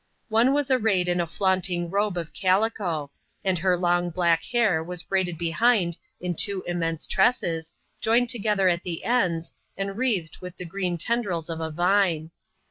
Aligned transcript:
One 0.29 0.51
was 0.51 0.71
arrayed 0.71 1.07
in 1.07 1.21
a 1.21 1.27
flaunting 1.27 1.91
robe 1.91 2.17
of 2.17 2.33
calico; 2.33 3.11
and 3.45 3.59
her 3.59 3.77
long 3.77 4.09
black 4.09 4.41
hair 4.45 4.83
was 4.83 5.03
braided 5.03 5.37
behind 5.37 5.95
in 6.19 6.33
two 6.33 6.63
immense 6.65 7.05
tresses, 7.05 7.71
joined 7.99 8.29
together 8.29 8.67
at 8.67 8.81
the 8.81 9.03
ends, 9.03 9.53
and 9.77 9.91
wrealhed 9.95 10.41
with 10.41 10.57
the 10.57 10.65
green 10.65 10.97
tendrils 10.97 11.51
of 11.51 11.59
a 11.59 11.69
vine. 11.69 12.31